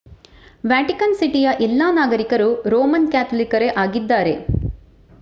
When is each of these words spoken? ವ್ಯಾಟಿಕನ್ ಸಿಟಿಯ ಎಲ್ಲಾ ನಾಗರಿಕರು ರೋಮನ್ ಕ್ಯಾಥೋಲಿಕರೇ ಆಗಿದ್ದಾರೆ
ವ್ಯಾಟಿಕನ್ 0.63 1.13
ಸಿಟಿಯ 1.15 1.49
ಎಲ್ಲಾ 1.67 1.89
ನಾಗರಿಕರು 1.99 2.49
ರೋಮನ್ 2.73 3.09
ಕ್ಯಾಥೋಲಿಕರೇ 3.11 3.69
ಆಗಿದ್ದಾರೆ 3.83 4.35